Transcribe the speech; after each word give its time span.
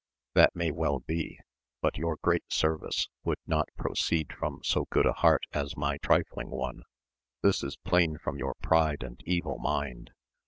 —^That 0.35 0.47
may 0.55 0.71
well 0.71 0.99
be: 1.01 1.39
but 1.79 1.95
your 1.99 2.15
great 2.23 2.51
service 2.51 3.07
would 3.23 3.37
not 3.45 3.69
pro 3.77 3.91
ceed 3.91 4.33
from 4.33 4.61
so 4.63 4.85
good 4.89 5.05
a 5.05 5.13
heart 5.13 5.43
as 5.53 5.77
my 5.77 5.99
trifling 5.99 6.49
one, 6.49 6.85
this 7.43 7.61
is 7.63 7.77
plain 7.77 8.17
from 8.17 8.39
your 8.39 8.55
pride 8.63 9.03
and 9.03 9.21
evil 9.27 9.59
mind. 9.59 10.09